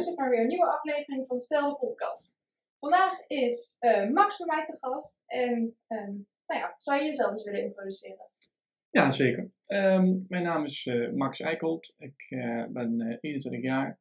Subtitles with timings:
[0.00, 2.40] luistert naar weer een nieuwe aflevering van Stel de Podcast.
[2.78, 5.22] Vandaag is eh, Max bij mij te gast.
[5.26, 6.12] En ehm,
[6.46, 8.26] nou ja, zou je jezelf eens willen introduceren?
[8.90, 9.50] Ja, zeker.
[9.66, 11.94] Ehm, mijn naam is eh, Max Eikholt.
[11.98, 14.00] Ik eh, ben eh, 21 jaar,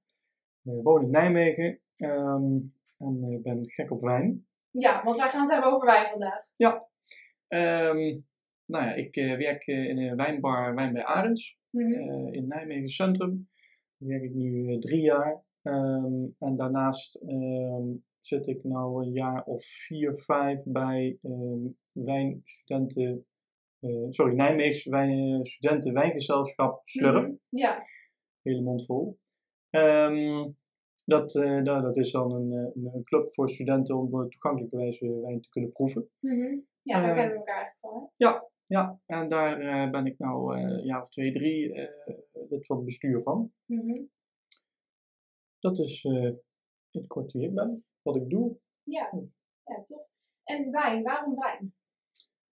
[0.64, 2.58] Ik woon in Nijmegen ehm,
[2.98, 4.48] en ben gek op wijn.
[4.72, 6.46] Ja, want wij gaan het hebben over wijn vandaag.
[7.48, 8.20] Ehm,
[8.66, 12.34] nou ja, ik werk in een wijnbar Wijn bij Arends Mhm.
[12.34, 13.50] in Nijmegen Centrum.
[13.98, 15.48] Daar werk ik nu drie jaar.
[15.70, 17.88] Ehm, en daarnaast ehm,
[18.20, 23.26] zit ik nou een jaar of vier, vijf bij ehm, wijnstudenten,
[23.80, 27.24] eh, sorry, Nijmeegse wijn, studenten wijngezelschap Slurp.
[27.24, 27.34] Mhm.
[27.50, 27.78] Ja,
[28.42, 29.18] hele mond vol.
[31.04, 34.78] Dat, eh, nou, dat is dan een, eh, een, club voor studenten om op toegankelijke
[34.78, 36.10] wijze wijn te kunnen proeven.
[36.20, 36.58] Mhm.
[36.82, 38.02] ja daar Eh, kennen we elkaar eigenlijk van.
[38.02, 38.08] Hè?
[38.70, 42.16] Ja, en daar eh, ben ik nou eh, een jaar of twee, drie eh,
[42.50, 43.52] lid van het bestuur van.
[43.66, 44.02] Mhm.
[45.60, 46.40] Dat is eh, in
[46.92, 48.58] het kort wie ik ben, wat ik doe.
[48.84, 49.10] Ja.
[49.66, 50.08] ja, toch?
[50.44, 51.74] En wijn, waarom wijn?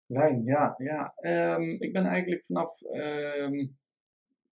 [0.05, 1.13] Wijn, ja, ja.
[1.15, 3.67] Ehm, ik ben eigenlijk vanaf, ehm,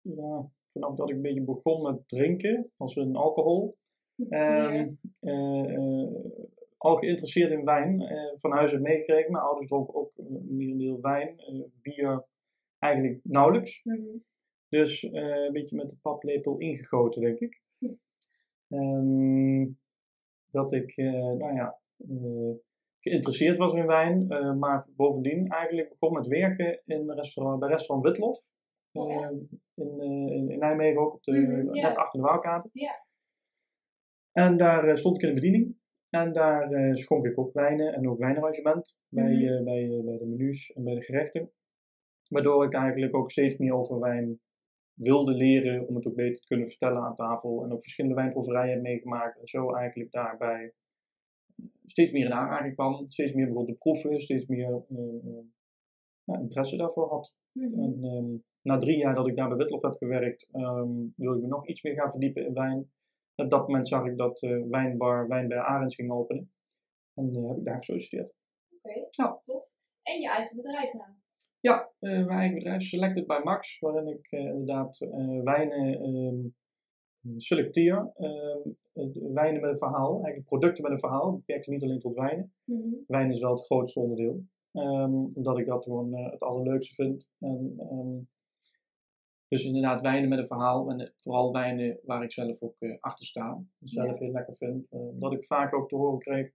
[0.01, 3.79] ja, vanaf dat ik een beetje begon met drinken, als een alcohol,
[4.29, 4.89] Ehm,
[5.21, 6.09] eh, eh,
[6.77, 9.33] al geïnteresseerd in wijn, eh, van huis uit meegekregen.
[9.33, 12.25] Mijn ouders dronken ook uh, merendeel wijn, eh, bier
[12.79, 13.81] eigenlijk nauwelijks.
[13.85, 14.17] Mhm.
[14.69, 17.61] Dus eh, een beetje met de paplepel ingegoten, denk ik.
[18.71, 19.67] Ehm,
[20.49, 22.55] dat ik, eh, nou ja, eh,
[23.01, 28.07] geïnteresseerd was in wijn, eh, maar bovendien eigenlijk begon met werken in restaurant, bij restaurant
[28.09, 28.49] Witlof.
[28.93, 29.47] Oh, Eh, echt?
[29.75, 32.69] in, in, in Nijmegen ook, op de, Mhm, net achter de Waalkade.
[34.33, 35.79] En daar stond ik in de bediening.
[36.11, 39.65] En daar eh, schonk ik ook wijnen en ook wijnarrangement bij, Mhm.
[39.65, 41.51] bij, bij de menus en bij de gerechten.
[42.29, 44.41] Waardoor ik eigenlijk ook steeds meer over wijn
[45.03, 47.65] wilde leren om het ook beter te kunnen vertellen aan tafel.
[47.65, 49.41] En ook verschillende wijnproeverijen heb meegemaakt.
[49.41, 50.73] En zo eigenlijk daarbij
[51.85, 53.11] steeds meer in aanraking kwam.
[53.11, 54.21] Steeds meer begon te proeven.
[54.21, 55.45] Steeds meer eh, eh,
[56.25, 57.35] ja, interesse daarvoor had.
[57.53, 57.81] Mhm.
[57.81, 61.43] En ehm, na drie jaar dat ik daar bij Witlof heb gewerkt, ehm wilde ik
[61.43, 62.91] me nog iets meer gaan verdiepen in wijn.
[63.35, 66.53] Op dat moment zag ik dat eh wijnbar Wijn bij Arends ging openen.
[67.15, 68.33] En heb ik daar gesolliciteerd.
[68.71, 69.39] Oké, Ja.
[69.41, 69.65] tof.
[70.03, 71.11] En je eigen bedrijf nou?
[71.61, 76.49] Ja, eh, mijn eigen bedrijf Selected by Max, waarin ik eh, inderdaad eh, wijnen ehm,
[77.37, 78.11] selecteer.
[78.15, 81.29] Ehm, eh, wijnen met een verhaal, eigenlijk producten met een verhaal.
[81.29, 82.53] Ik beperk het niet alleen tot wijnen.
[82.65, 82.89] Mhm.
[83.07, 84.45] Wijn is wel het grootste onderdeel.
[84.73, 87.27] Ehm, omdat ik dat gewoon het allerleukste vind.
[87.39, 88.29] En,
[89.49, 90.91] dus inderdaad wijnen met een verhaal.
[90.91, 93.63] En vooral wijnen waar ik zelf ook eh, achter sta.
[93.81, 94.25] Zelf Ja.
[94.25, 94.87] heel lekker vind.
[95.21, 96.51] Dat ik vaak ook te horen kreeg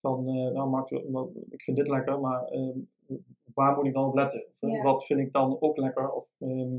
[0.00, 0.90] van, nou Max,
[1.50, 2.48] ik vind dit lekker, maar
[3.58, 4.44] waar moet ik dan op letten?
[4.58, 4.82] Eh, Ja.
[4.82, 6.10] Wat vind ik dan ook lekker?
[6.12, 6.76] Of, ehm,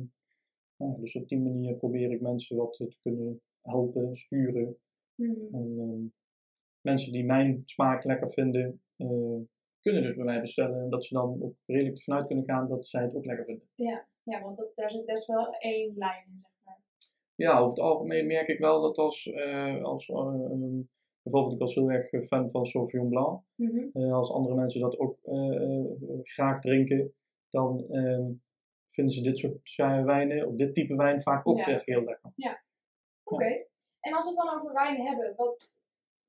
[0.75, 4.77] nou dus op die manier probeer ik mensen wat te kunnen helpen, sturen.
[5.15, 5.55] Mhm.
[5.55, 6.03] En ehm,
[6.81, 9.37] mensen die mijn smaak lekker vinden, eh,
[9.81, 10.81] kunnen dus bij mij bestellen.
[10.83, 13.45] En dat ze dan ook redelijk ervan uit kunnen gaan dat zij het ook lekker
[13.45, 13.67] vinden.
[13.75, 16.81] Ja, ja, want dat, daar zit best wel één lijn in, zeg maar.
[17.35, 20.79] Ja, over het algemeen merk ik wel dat als, eh, als eh, ehm,
[21.23, 23.43] bijvoorbeeld ik was heel erg eh, fan van Sauvignon Blanc.
[23.55, 23.87] Mhm.
[23.93, 25.85] Eh, als andere mensen dat ook eh,
[26.23, 27.13] graag drinken,
[27.49, 28.31] dan ehm,
[28.87, 29.75] vinden ze dit soort
[30.05, 31.67] wijnen, of dit type wijn, vaak ook Ja.
[31.67, 32.31] echt heel lekker.
[33.23, 33.45] Oké.
[33.99, 35.83] En als we het dan over wijn hebben, wat,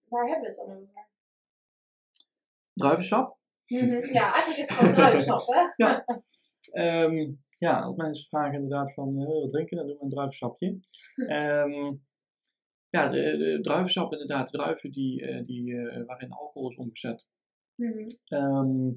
[0.08, 1.08] waar hebben we het dan over?
[2.72, 3.38] Druivensap.
[3.66, 4.12] Mhm.
[4.12, 5.60] Ja, eigenlijk is het gewoon druivensap, hè?
[5.86, 6.04] Ja.
[6.72, 10.78] Ehm, ja, als mensen vragen inderdaad van eh, wat drinken, dan doen we een druivensapje.
[11.26, 11.94] Ehm,
[12.90, 17.26] ja, de, de druivensap inderdaad, druiven die, eh, die, eh, waarin alcohol is omgezet.
[17.74, 18.06] Mhm.
[18.24, 18.90] Ehm,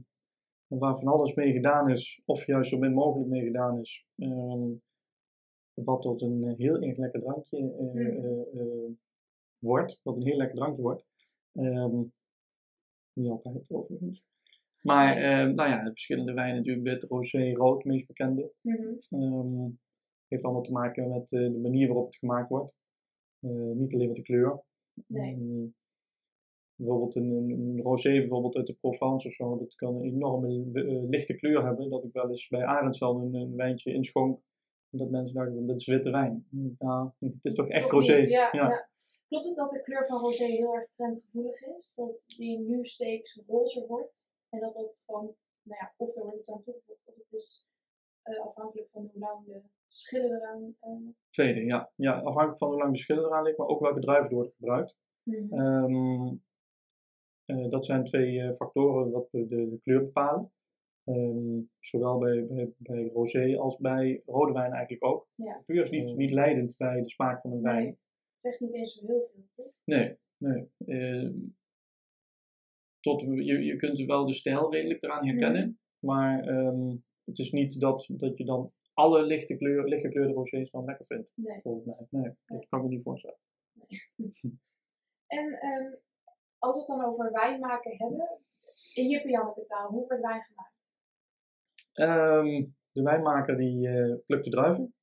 [0.67, 4.05] waar van alles mee gedaan is, of juist zo min mogelijk mee gedaan is.
[4.15, 4.69] Ehm,
[5.73, 8.91] wat tot een heel erg lekker drankje eh, Mhm.
[9.57, 9.99] wordt.
[10.03, 11.05] Wat een heel lekker drankje wordt.
[11.51, 12.01] Ehm,
[13.13, 14.23] niet altijd overigens.
[14.81, 15.15] Maar
[15.53, 18.51] nou ja, de verschillende wijnen natuurlijk, wit, rosé, rood, meest bekende.
[19.09, 19.69] Ehm
[20.33, 22.73] heeft allemaal te maken met de manier waarop het gemaakt wordt.
[23.43, 24.63] Eh, niet alleen met de kleur.
[25.07, 25.33] Nee.
[25.33, 25.65] Ehm,
[26.75, 30.47] bijvoorbeeld een, een, een rosé bijvoorbeeld uit de Provence of zo, dat kan een enorme
[30.73, 31.89] eh, lichte kleur hebben.
[31.89, 34.39] Dat ik wel eens bij Arends al een, een wijntje inschonk.
[34.89, 36.47] Dat mensen dachten, dat is witte wijn.
[36.79, 38.19] Ja, het is toch echt Toch rosé.
[38.19, 38.69] niet, Ja, Ja.
[38.69, 38.89] ja.
[39.27, 41.93] Klopt het dat de kleur van rosé heel erg trendgevoelig is?
[41.95, 44.27] Dat die nu steeds rozer wordt?
[44.49, 47.67] En dat dat gewoon, nou ja, of er wordt iets aan toegevoegd, of het is
[48.23, 50.75] eh, afhankelijk van hoe lang de schillen eraan...
[50.79, 50.91] eh,
[51.29, 51.91] Tweede, ja.
[51.95, 52.13] ja.
[52.13, 54.95] Afhankelijk van hoe lang de schillen eraan ligt, maar ook welke druiven worden gebruikt.
[55.23, 55.59] mhm.
[55.59, 56.35] Ehm,
[57.45, 60.51] eh, dat zijn twee eh, factoren wat de, de, de kleur bepalen.
[61.03, 65.27] Ehm, zowel bij, bij, bij rosé als bij rode wijn eigenlijk ook.
[65.35, 65.57] Ja.
[65.57, 67.83] De kleur is niet, niet leidend bij de smaak van een wijn.
[67.83, 67.97] Nee.
[68.33, 69.73] zegt niet eens zo heel veel, toch?
[69.85, 70.69] Nee, nee.
[70.85, 71.33] Ehm,
[72.99, 77.79] tot, je, je kunt wel de stijl redelijk eraan herkennen, maar ehm, het is niet
[77.79, 81.61] dat, dat je dan alle lichte kleur, lichtgekleurde rosés dan lekker vindt, Nee.
[81.61, 82.07] volgens mij.
[82.21, 83.37] Nee, dat kan ik me niet voorstellen.
[85.27, 85.93] En ehm,
[86.57, 88.39] als we het dan over wijn maken hebben,
[88.93, 90.73] in Janneke taal, hoe wordt wijn gemaakt?
[91.93, 94.93] Ehm, de wijnmaker die eh, plukt de druiven.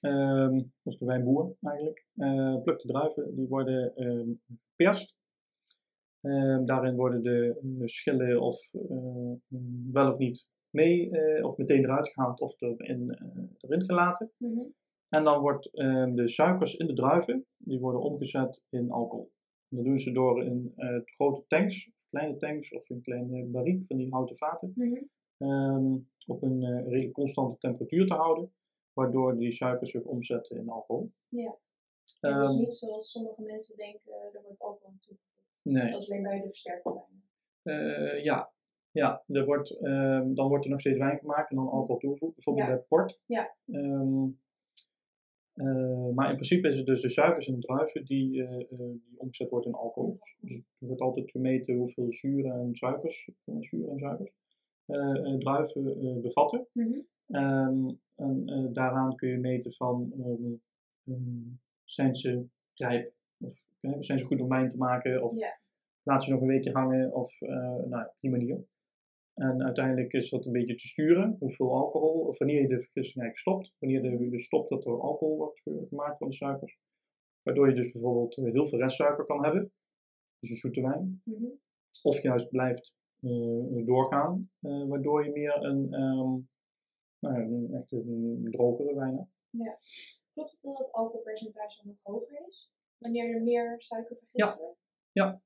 [0.00, 3.92] Ehm, of de wijnboer eigenlijk, eh plukt de druiven, die worden
[4.70, 5.16] geperst.
[6.64, 9.32] Daarin worden de schillen of eh,
[9.92, 14.32] wel of niet mee, eh, of meteen eruit gehaald of erin, eh, erin gelaten.
[14.36, 14.60] Mhm.
[15.08, 19.32] En dan wordt ehm, de suikers in de druiven, die worden omgezet in alcohol.
[19.68, 23.84] En dat doen ze door in eh, grote tanks, kleine tanks of in kleine barriek
[23.86, 25.02] van die houten vaten, Mhm.
[25.38, 28.52] ehm, op een redelijk constante temperatuur te houden,
[28.92, 31.12] waardoor die suikers zich omzetten in alcohol.
[31.28, 31.56] Ja.
[32.20, 35.60] En dus Ehm, niet zoals sommige mensen denken, er wordt alcohol toegevoegd.
[35.62, 36.92] nee, Dat is alleen bij de versterkte
[37.62, 38.22] wijn.
[38.22, 38.50] Ja.
[38.98, 42.34] Ja, er wordt, ehm, dan wordt er nog steeds wijn gemaakt en dan alcohol toegevoegd,
[42.34, 43.20] bijvoorbeeld bij port.
[43.26, 43.54] Ja.
[43.66, 44.24] Ehm,
[45.52, 48.78] eh, maar in principe is het dus de suikers in de druiven die, eh, eh,
[48.78, 50.18] die omgezet wordt in alcohol.
[50.40, 54.32] Dus er wordt altijd gemeten hoeveel zuren en suikers, hoeveel zuren en suikers,
[55.38, 56.66] druiven bevatten.
[56.72, 56.98] Mhm.
[57.26, 60.12] Ehm, en daaraan kun je meten van,
[61.84, 63.12] zijn ze rijp?
[63.40, 65.22] Of zijn ze goed om wijn te maken?
[65.22, 65.36] Of
[66.02, 67.14] laat ze nog een weekje hangen?
[67.14, 68.64] Of nou, op die manier.
[69.38, 73.24] En uiteindelijk is dat een beetje te sturen, hoeveel alcohol, of wanneer je de vergissing
[73.24, 73.74] eigenlijk stopt.
[73.78, 76.78] Wanneer je dus stopt dat er alcohol wordt ge- gemaakt van de suikers.
[77.42, 79.72] Waardoor je dus bijvoorbeeld heel veel restsuiker kan hebben.
[80.40, 81.20] Dus een zoete wijn.
[81.24, 81.44] Mhm.
[82.02, 86.36] Of juist blijft eh, doorgaan, eh, waardoor je meer een, ehm
[87.20, 90.18] nou, ja, een echt een drogere wijn hebt.
[90.32, 92.70] Klopt het dat het alcoholpercentage nog hoger is?
[92.98, 94.58] Wanneer er meer suiker vergist Ja.
[94.58, 94.78] wordt?
[95.12, 95.40] Ja,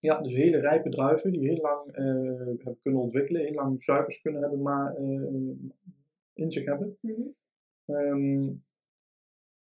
[0.00, 2.04] dus hele rijpe druiven die heel lang eh,
[2.46, 5.04] hebben kunnen ontwikkelen, heel lang suikers kunnen hebben, maar eh,
[6.32, 6.98] in zich hebben.
[7.00, 7.20] Mhm.
[7.84, 8.52] Ehm,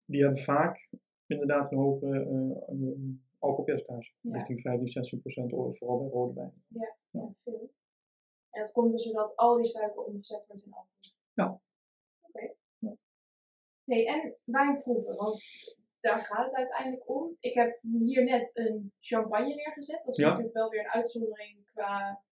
[0.05, 0.89] die hebben vaak
[1.27, 2.99] inderdaad een hoger eh, eh,
[3.39, 4.37] alcoholpercentage, Ja.
[4.37, 6.53] richting 15, 16 procent, vooral bij rode wijn.
[6.69, 7.71] Ja, veel.
[8.51, 11.13] En dat komt dus doordat al die suiker omgezet wordt in alcohol.
[11.33, 11.61] Ja.
[12.21, 12.53] Oké.
[12.79, 12.97] Ja.
[13.85, 15.43] Nee, en wijnproeven, want
[16.03, 17.37] daar gaat het uiteindelijk om.
[17.41, 20.01] Ik heb hier net een champagne neergezet.
[20.05, 20.27] Dat is Ja.
[20.29, 22.23] natuurlijk wel weer een uitzondering qua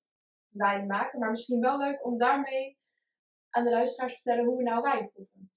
[0.49, 1.19] wijn maken.
[1.19, 2.79] Maar misschien wel leuk om daarmee
[3.51, 5.51] aan de luisteraars te vertellen hoe we nou wijn proeven.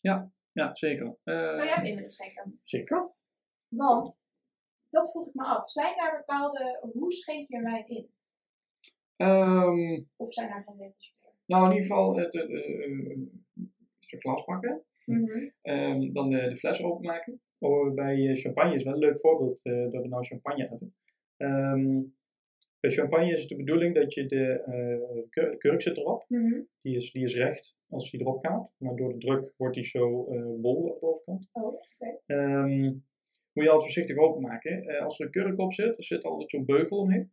[0.51, 1.18] Ja, zeker.
[1.24, 2.60] Eh, Zou jij hem in willen schenken?
[2.63, 3.12] Zeker.
[3.68, 4.21] Want,
[4.89, 5.69] dat vroeg ik me af.
[5.71, 8.12] Zijn daar bepaalde, hoe schenk je wijn in?
[9.16, 11.31] Ehm, Of zijn daar geen regels voor?
[11.45, 13.18] nou, in ieder geval het, eh, eh,
[14.00, 14.83] stuk glas pakken.
[15.06, 15.50] Mhm.
[15.62, 17.42] Ehm, dan de, de fles openmaken.
[17.95, 20.95] Bij eh, champagne is wel een leuk voorbeeld eh, dat we nou champagne hebben.
[21.38, 22.01] Ehm,
[22.80, 24.62] bij champagne is het de bedoeling dat je de
[25.31, 26.25] eh, kurk zit erop.
[26.27, 26.62] Mhm.
[26.81, 28.74] Die is, die is recht als die erop gaat.
[28.77, 30.24] Maar door de druk wordt die zo
[30.62, 31.50] bol aan de bovenkant.
[31.51, 31.81] Oh.
[32.25, 32.83] Ehm,
[33.54, 34.99] moet je altijd voorzichtig openmaken.
[34.99, 37.31] Als er een kurk op zit, er zit altijd zo'n beugel omheen.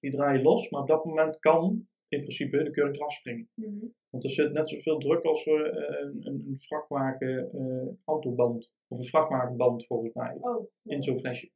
[0.00, 0.70] Die draai je los.
[0.70, 3.48] Maar op dat moment kan in principe de kurk eraf springen.
[3.54, 3.86] Mhm.
[4.10, 8.70] Want er zit net zoveel druk als eh, een, een, een vrachtwagen eh, autoband.
[8.94, 10.36] Of een vrachtwagenband volgens mij.
[10.40, 11.50] Oh, In zo'n flesje.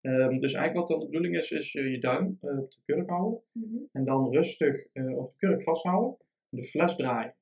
[0.00, 2.80] Ehm, dus eigenlijk wat dan de bedoeling is, is eh, je duim eh, op de
[2.84, 3.40] kurk houden.
[3.52, 3.76] Mhm.
[3.92, 6.16] En dan rustig eh, op de kurk vasthouden.
[6.48, 7.34] De fles draaien.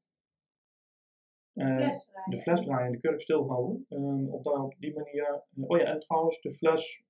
[1.52, 2.30] Fles draaien.
[2.30, 3.86] de fles draaien en de kurk stilhouden.
[3.88, 5.42] Ehm op, daar, op die manier.
[5.60, 7.04] oh ja, en trouwens de fles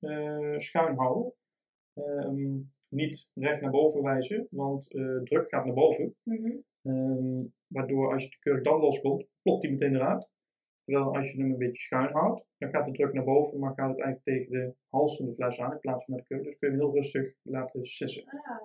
[0.57, 1.33] schuin houden.
[1.95, 2.59] Ehm,
[2.91, 4.91] niet recht naar boven wijzen, want
[5.25, 6.14] druk gaat naar boven.
[6.23, 6.50] Mhm.
[7.67, 10.31] Waardoor als je de kurk dan loskomt, plopt die meteen eruit.
[10.84, 13.74] Terwijl als je hem een beetje schuin houdt, dan gaat de druk naar boven, maar
[13.74, 16.34] gaat het eigenlijk tegen de hals van de fles aan in plaats van naar de
[16.34, 16.44] kurk.
[16.44, 18.24] Dus kun je hem heel rustig laten sissen.
[18.26, 18.62] Ah,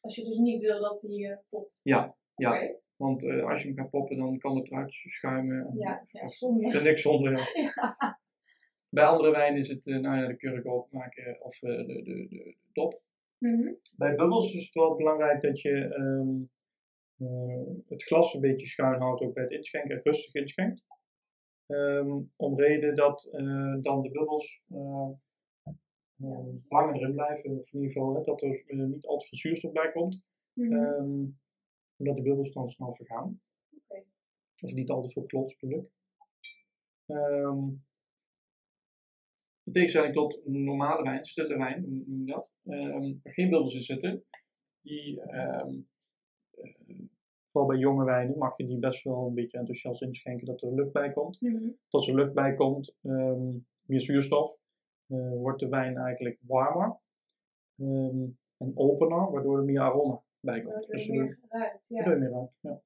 [0.00, 1.80] als je dus niet wil dat die eh popt.
[1.82, 2.70] Ja, ja.
[2.96, 5.66] Want eh, als je hem gaat poppen, dan kan het eruit schuimen.
[5.66, 6.76] En, Ja, ja, of- zonde.
[6.76, 7.32] Er niks zonder.
[7.32, 7.44] Ja.
[7.62, 8.18] Ja.
[8.88, 12.56] Bij andere wijn is het, eh, nou ja, de kurk openmaken of de, de, de,
[12.72, 13.02] top.
[13.38, 13.72] Mhm.
[13.96, 16.42] Bij bubbels is het wel belangrijk dat je ehm,
[17.18, 20.84] eh, het glas een beetje schuin houdt, ook bij het inschenken, en rustig inschenkt.
[21.70, 25.10] Ehm, om reden dat eh, dan de bubbels eh,
[26.16, 29.26] eh, langer erin blijven, of in ieder geval hè, dat er eh, niet al te
[29.26, 30.22] veel zuurstof bij komt,
[30.52, 30.72] Mhm.
[30.72, 31.24] ehm,
[31.96, 33.40] omdat de bubbels dan snel vergaan.
[34.60, 35.90] Of niet al te veel klots bedoel.
[37.06, 37.68] Ehm,
[39.64, 43.74] in tegenstelling tot normale wijn, stille wijn, hoe noem je dat, ehm, waar geen bubbels
[43.74, 44.24] in zitten,
[44.80, 45.74] die, ehm,
[47.50, 50.74] vooral bij jonge wijnen, mag je die best wel een beetje enthousiast inschenken dat er
[50.74, 51.40] lucht bij komt.
[51.40, 51.68] Mhm.
[51.88, 53.48] Als er lucht bij komt, ehm,
[53.86, 54.56] meer zuurstof,
[55.06, 56.98] eh, wordt de wijn eigenlijk warmer
[57.76, 58.26] ehm,
[58.56, 60.74] en opener, waardoor er meer aroma bij komt.
[60.74, 61.86] Waardoor Dus er meer ruikt.
[61.88, 62.16] Ja.
[62.16, 62.48] meer.
[62.60, 62.80] Ja.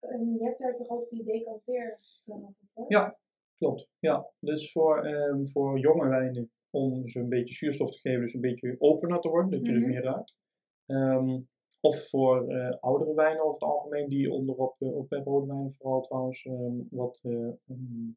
[0.00, 2.54] En je hebt daar toch ook die decanteer van?
[2.88, 3.18] Ja.
[3.56, 4.26] Klopt, ja.
[4.38, 8.40] Dus voor, ehm, voor jonge wijnen, om ze een beetje zuurstof te geven, dus een
[8.40, 9.80] beetje opener te worden, dat je Mhm.
[9.80, 10.34] dus meer ruikt.
[11.84, 15.74] Of voor eh, oudere wijnen over het algemeen, die onderop, eh, ook bij rode wijnen
[15.78, 18.16] vooral trouwens, ehm, wat eh, een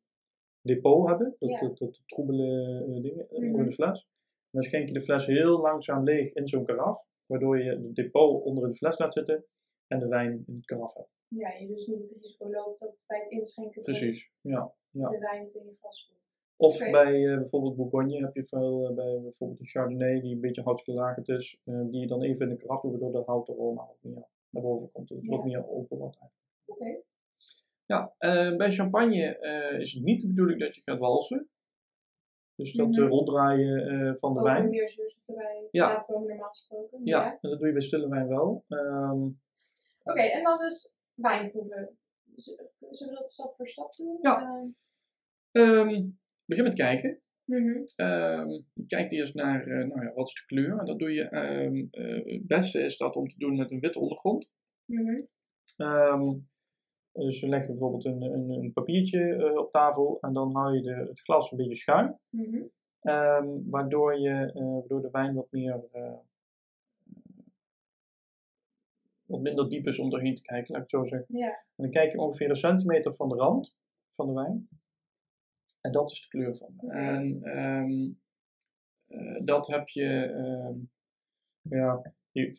[0.62, 1.36] depot hebben.
[1.40, 1.60] Dat, Ja.
[1.60, 3.50] dat, dat troebele eh, dingen eh, Mhm.
[3.50, 4.00] onder de fles.
[4.52, 7.96] En dan schenk je de fles heel langzaam leeg in zo'n karaf, waardoor je het
[7.96, 9.46] depot onder in de fles laat zitten
[9.88, 11.10] en de wijn in het karaf hebt.
[11.28, 14.74] Ja, je dus niet het risico loopt dat bij het inschenken Precies, ja.
[14.90, 15.10] ja.
[15.10, 16.12] de wijn in je glas.
[16.58, 20.42] Of bij eh, bijvoorbeeld Bourgogne heb je veel, eh, bij bijvoorbeeld een Chardonnay die een
[20.42, 23.86] beetje houtgelagerd is, eh, die je dan even in de kracht doet, waardoor de houtaroma
[23.86, 25.10] wat meer naar boven komt.
[25.10, 25.46] Het wat Ja.
[25.46, 26.46] meer open wordt eigenlijk.
[26.66, 27.02] Oké.
[27.86, 28.14] Ja,
[28.58, 29.38] bij champagne
[29.80, 31.50] is het niet de bedoeling dat je gaat walsen.
[32.56, 34.70] Dus dat eh, ronddraaien van de Ook wijn.
[34.70, 36.04] meer zuurstof erbij Ja.
[36.08, 37.00] komen normaal gesproken.
[37.04, 38.64] Ja, en dat doe je bij stille wijn wel.
[38.68, 39.22] Ehm,
[40.04, 41.98] Oké, en dan dus wijnproeven.
[42.36, 44.18] Zullen we dat stap voor stap doen?
[44.22, 44.66] Ja.
[45.52, 46.10] Ehm,
[46.48, 47.22] begin met kijken.
[47.96, 50.80] Ehm, je kijkt eerst naar, eh, nou ja, wat is de kleur.
[50.80, 54.00] En dat doe je, eh, het beste is dat om te doen met een witte
[54.00, 54.50] ondergrond.
[54.86, 55.22] Mhm.
[55.78, 56.34] Ehm,
[57.12, 60.82] dus we leggen bijvoorbeeld een, een, een papiertje eh, op tafel en dan hou je
[60.82, 62.20] de, het glas een beetje schuin.
[62.30, 62.62] Mhm.
[63.02, 65.84] Ehm, waardoor, je, waardoor de wijn wat meer
[69.26, 71.38] wat minder diep is om doorheen te kijken, laat ik het zo zeggen.
[71.38, 71.48] Ja.
[71.48, 73.76] En dan kijk je ongeveer een centimeter van de rand
[74.10, 74.70] van de wijn.
[75.88, 76.90] En dat is de kleur van.
[76.90, 78.10] En ehm,
[79.08, 80.78] eh, dat heb je, ehm,
[81.62, 82.56] ja, ik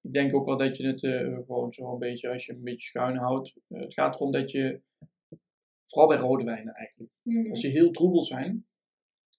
[0.00, 2.88] denk ook wel dat je het eh, gewoon zo een beetje, als je een beetje
[2.88, 3.54] schuin houdt.
[3.68, 4.80] eh, het gaat erom dat je,
[5.84, 7.50] vooral bij rode wijnen eigenlijk, Mhm.
[7.50, 8.66] als die heel troebel zijn,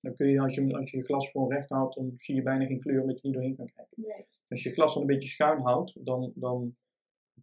[0.02, 2.42] dan kun je als, je als je je glas gewoon recht houdt, dan zie je
[2.42, 4.02] bijna geen kleur omdat je niet doorheen kan kijken.
[4.02, 4.26] Nee.
[4.50, 6.76] Als je je glas dan een beetje schuin houdt, dan, dan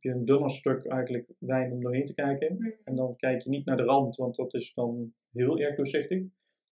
[0.00, 2.54] heb je een dunner stuk eigenlijk wijn om doorheen te kijken.
[2.54, 2.70] Mhm.
[2.84, 6.18] En dan kijk je niet naar de rand, want dat is dan heel erg doorzichtig.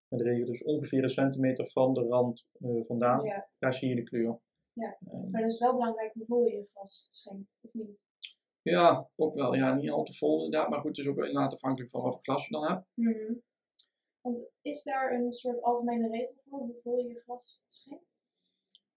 [0.09, 3.25] En dan regel dus ongeveer een centimeter van de rand eh, vandaan.
[3.25, 3.49] Ja.
[3.59, 4.41] Daar zie je de kleur.
[4.73, 4.97] Ja.
[5.07, 7.99] Ehm, Maar het is wel belangrijk hoeveel je je glas schenkt, of niet?
[8.63, 9.55] ja, ook wel.
[9.55, 10.69] Ja, niet al te vol inderdaad.
[10.71, 12.87] Maar goed, het is ook inderdaad afhankelijk van wat voor glas je dan hebt.
[12.95, 13.35] Mhm.
[14.21, 18.05] Want is daar een soort algemene regel voor hoeveel je je glas schenkt?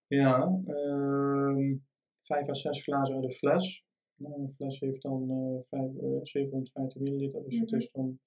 [0.08, 1.78] Ja, ehm
[2.22, 3.86] 5 à 6 glazen uit de fles.
[4.20, 7.80] Nou, een fles heeft dan eh, vijf- eh, 750 milliliter, dus het Mhm.
[7.82, 8.20] is dan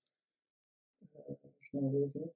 [1.13, 2.33] eh, snel rekenen.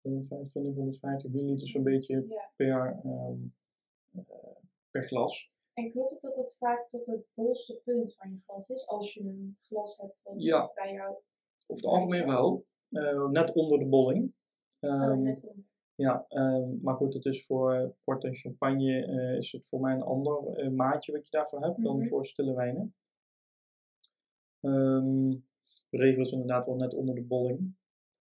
[0.00, 2.50] 125, 150 milliliter zo'n beetje Ja.
[2.56, 3.38] per, ehm,
[4.10, 4.56] eh,
[4.90, 5.50] per glas.
[5.72, 9.14] En klopt het dat dat vaak tot het bolste punt van je glas is, als
[9.14, 10.70] je een glas hebt wat Ja.
[10.74, 11.10] bij jou
[11.66, 14.32] Over het algemeen wel, eh, net onder de bolling.
[14.80, 15.64] oh, Ehm, net onder.
[16.00, 19.80] Ja, ehm, maar goed, het is voor eh, port en champagne eh, is het voor
[19.80, 22.08] mij een ander eh, maatje wat je daarvoor hebt dan Mhm.
[22.08, 22.94] voor stille wijnen.
[24.60, 25.30] Ehm,
[25.90, 27.74] de regel is inderdaad wel net onder de bolling.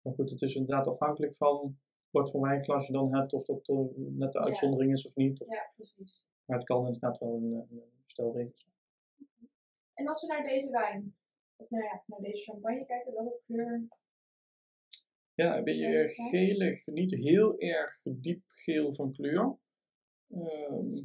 [0.02, 1.78] Maar goed, het is inderdaad afhankelijk van
[2.10, 3.66] wat voor wijnglas je dan hebt, of dat
[3.96, 4.44] net de Ja.
[4.44, 5.40] uitzondering is of niet.
[5.40, 6.24] Of- Ja, precies.
[6.44, 8.72] Maar het kan inderdaad wel een, een stelregel zijn.
[9.94, 11.14] En als we naar deze wijn,
[11.56, 13.88] of nou ja, naar deze champagne kijken, welke kleur?
[15.34, 16.28] Ja, een beetje zijn?
[16.28, 19.56] gelig, niet heel erg diep geel van kleur.
[20.28, 21.02] Ehm,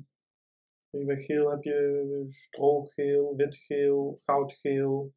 [1.05, 5.13] bij geel heb je stroogeel, witgeel, goudgeel.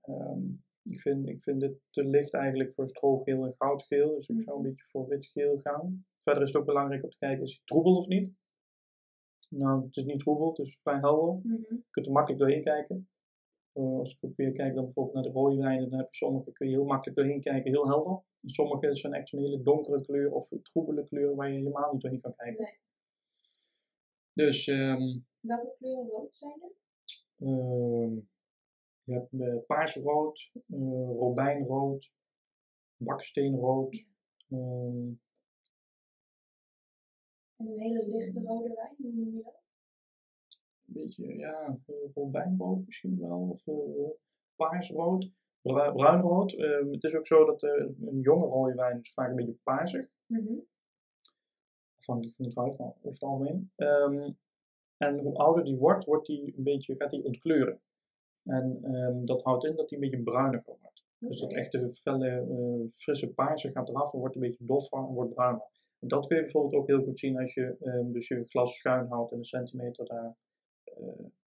[0.00, 0.42] Ehm,
[0.82, 4.56] ik, vind, ik vind dit te licht eigenlijk voor stroogeel en goudgeel, dus ik zou
[4.56, 4.70] een Mhm.
[4.70, 6.06] beetje voor witgeel gaan.
[6.22, 8.32] Verder is het ook belangrijk om te kijken, is het troebel of niet?
[9.48, 11.34] Nou, het is niet troebel, het is vrij helder.
[11.42, 11.74] Mhm.
[11.74, 13.08] Je kunt er makkelijk doorheen kijken.
[13.74, 16.16] Eh, als ik ook weer kijk dan bijvoorbeeld naar de rode wijnen, dan heb je
[16.16, 18.12] sommige kun je heel makkelijk doorheen kijken, heel helder.
[18.40, 22.00] En sommige zijn echt zo'n hele donkere kleur of troebele kleur waar je helemaal niet
[22.02, 22.62] doorheen kan kijken.
[22.64, 22.78] Nee.
[24.32, 26.72] Dus ehm, Welke kleuren rood zijn er?
[27.38, 28.14] ehm,
[29.04, 30.78] je hebt eh, paarsrood, eh
[31.18, 32.12] robijnrood,
[32.96, 34.04] baksteenrood.
[34.48, 35.12] ehm,
[37.56, 39.62] En een hele lichte rode wijn, hoe noem je dat?
[40.94, 44.10] Een beetje, ja, eh, robijnrood misschien wel, of eh,
[44.56, 45.30] paarsrood,
[45.62, 46.52] bru- bruinrood.
[46.52, 49.58] Ehm, het is ook zo dat eh, een jonge rode wijn is vaak een beetje
[49.62, 50.06] paarsig.
[50.26, 50.52] Mhm.
[51.98, 53.70] afhankelijk van de druif, maar over het algemeen.
[53.76, 54.32] Ehm,
[54.96, 57.80] en hoe ouder die wordt, wordt die een beetje, gaat die ontkleuren.
[58.44, 61.04] En ehm, dat houdt in dat die een beetje bruiniger wordt.
[61.18, 62.46] Dus dat echte felle,
[62.92, 65.68] frisse paarse gaat eraf en wordt een beetje doffer en wordt bruiner.
[65.98, 67.76] En dat kun je bijvoorbeeld ook heel goed zien als je
[68.12, 70.36] dus je glas schuin houdt en een centimeter daar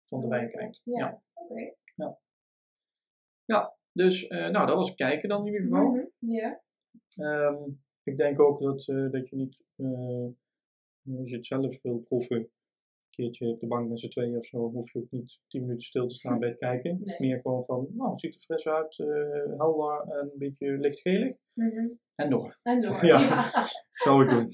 [0.05, 0.81] van de wijn kijkt.
[0.85, 1.23] Ja, Ja.
[1.35, 1.75] oké.
[3.93, 5.91] Dus, eh, nou, dat was kijken dan in ieder geval.
[5.91, 6.05] Mhm.
[6.19, 6.63] Ja.
[7.17, 7.63] Ehm,
[8.03, 10.27] ik denk ook dat, eh, dat je niet, eh,
[11.19, 12.51] als je het zelf wil proeven, een
[13.11, 15.83] keertje op de bank met z'n tweeën of zo, hoef je ook niet tien minuten
[15.87, 16.91] stil te staan bij het kijken.
[16.99, 17.29] Het is Nee.
[17.29, 19.07] meer gewoon van, nou, het ziet er fris uit, eh,
[19.59, 21.37] helder en een beetje lichtgelig.
[21.53, 21.87] Mhm.
[22.15, 22.59] En door.
[22.63, 22.91] En door.
[23.05, 23.21] Ja.
[23.21, 23.51] Ja.
[23.93, 24.53] Zou ik doen.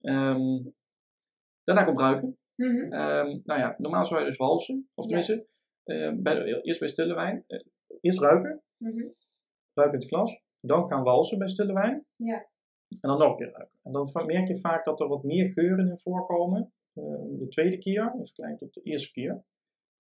[0.00, 0.62] Ehm,
[1.64, 2.38] daarna komt ruiken.
[2.54, 2.92] Mhm.
[2.92, 4.88] Ehm, nou ja, normaal zou je dus walsen.
[4.94, 5.10] Of Ja.
[5.20, 5.46] tenminste,
[5.84, 7.44] eh, bij de- eerst bij stille wijn.
[7.46, 7.60] eh,
[8.00, 9.08] eerst ruiken, Mhm.
[9.74, 10.40] ruiken in het glas.
[10.60, 12.06] Dan gaan walsen bij stille wijn.
[12.16, 12.46] Ja.
[12.88, 13.78] En dan nog een keer ruiken.
[13.82, 16.72] En dan merk je vaak dat er wat meer geuren in voorkomen.
[16.94, 19.44] ehm, de tweede keer, in vergelijking tot de eerste keer.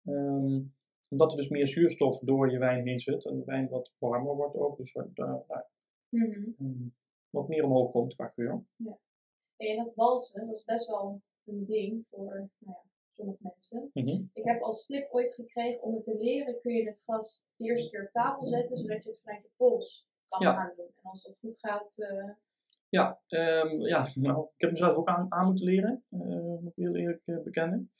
[0.06, 0.62] Ehm,
[1.10, 3.26] omdat er dus meer zuurstof door je wijn heen zit.
[3.26, 4.78] En de wijn wat warmer wordt ook.
[4.78, 5.58] Dus wat, eh,
[6.10, 6.88] Mhm.
[7.30, 8.64] wat meer omhoog komt qua geur.
[9.58, 12.82] En dat walsen, dat is best wel een ding voor nou ja,
[13.14, 13.90] sommige mensen.
[13.94, 14.22] Mhm.
[14.34, 17.64] Ik heb als tip ooit gekregen om het te leren, kun je het glas de
[17.66, 20.54] eerste keer op tafel zetten, zodat je het vanuit je pols kan Ja.
[20.54, 20.86] gaan doen.
[20.96, 22.30] En als dat goed gaat, eh,
[22.90, 26.20] Ja, ehm, ja nou, ik heb mezelf ook aan, aan moeten leren, eh,
[26.62, 27.92] moet ik heel eerlijk eh, bekennen.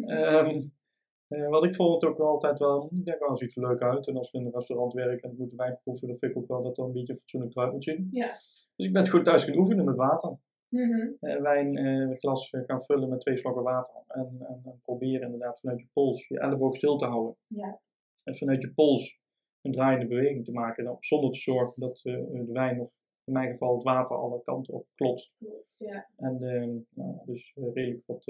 [0.00, 4.06] Eh, wat ik vond het ook altijd wel, ik denk wel, ziet er leuk uit.
[4.06, 6.32] En als we in een restaurant werken en ik moet de wijn proeven, dan vind
[6.32, 8.08] ik ook wel dat er een beetje fatsoenlijk eruit moet zien.
[8.12, 8.32] ja.
[8.76, 10.36] Dus ik ben het goed thuis gaan oefenen met water.
[10.68, 11.12] Mhm.
[11.20, 13.94] Eh, wijn, eh, glas eh, gaan vullen met twee slokken water.
[14.06, 17.36] En, en, en proberen inderdaad vanuit je pols je elleboog stil te houden.
[17.46, 17.80] Ja.
[18.24, 19.20] En vanuit je pols
[19.62, 20.84] een draaiende beweging te maken.
[20.84, 22.92] Dan, zonder te zorgen dat de wijn, of
[23.24, 25.34] in mijn geval het water, alle kanten op klotst.
[25.78, 26.08] Ja.
[26.16, 28.24] En ehm, nou, dus redelijk wat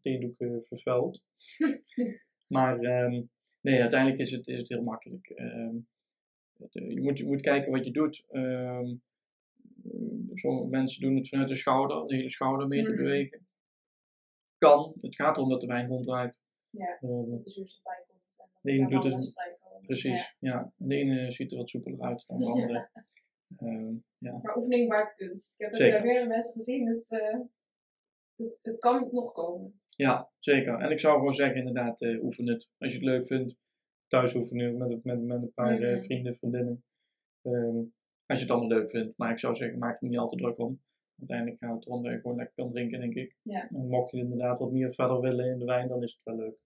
[0.00, 1.22] theedoeken vervuild.
[2.56, 3.22] maar ehm,
[3.60, 5.28] nee, uiteindelijk is het, is het heel makkelijk.
[5.28, 5.76] Ehm,
[6.62, 8.24] het, eh, je, moet, je moet kijken wat je doet.
[10.34, 13.02] Sommige mensen doen het vanuit de schouder, de hele schouder mee te Mhm.
[13.02, 13.46] bewegen.
[14.58, 16.38] Kan, het gaat erom dat de wijn ronddraait.
[16.70, 16.98] Ja.
[17.00, 18.20] Ehm, Dat de zuurstof bij komt.
[18.62, 19.32] De ene doet het-
[19.86, 20.72] precies, ja.
[20.76, 22.88] De ene ziet er wat soepeler uit dan de andere.
[23.56, 24.38] Ehm, ja.
[24.42, 25.60] Maar oefening waard kunst.
[25.60, 26.86] Ik heb het bij meerdere mensen gezien.
[26.86, 27.38] Het, eh,
[28.36, 29.80] het, het kan nog komen.
[29.96, 30.78] Ja, zeker.
[30.78, 32.68] En ik zou gewoon zeggen, inderdaad, eh, oefen het.
[32.78, 33.56] Als je het leuk vindt,
[34.06, 36.02] thuis oefenen met, met, met een paar eh, Mhm.
[36.04, 36.84] vrienden, vriendinnen.
[37.42, 37.78] Ehm,
[38.26, 39.16] als je het allemaal leuk vindt.
[39.18, 40.80] Maar ik zou zeggen, maak er niet al te druk om.
[41.18, 43.36] Uiteindelijk gaat het erom dat je gewoon lekker kan drinken, denk ik.
[43.42, 43.68] Ja.
[43.68, 46.36] En mocht je inderdaad wat meer verder willen in de wijn, dan is het wel
[46.36, 46.56] leuk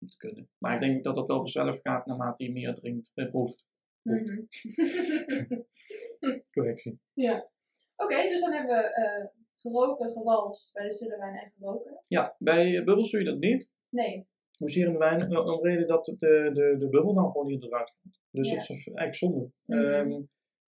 [0.00, 0.48] om te kunnen.
[0.58, 3.64] Maar ik denk dat dat wel vanzelf gaat naarmate je meer drinkt, eh, proeft.
[4.02, 4.40] Mhm.
[6.52, 6.98] Correctie.
[7.14, 7.48] ja.
[7.96, 11.98] Oké, dus dan hebben we eh, geroken, gewalst bij de stille wijn en geroken.
[12.08, 13.70] Ja, bij eh, bubbels doe je dat niet.
[13.88, 14.26] Nee.
[14.58, 17.62] Hoezeer in de wijn, eh, om reden dat de, de, de bubbel dan gewoon hier
[17.64, 18.20] eruit komt.
[18.30, 18.54] Dus Ja.
[18.54, 19.50] dat is eigenlijk zonde.
[19.64, 19.78] Mhm.
[19.80, 20.18] Ehm, eh,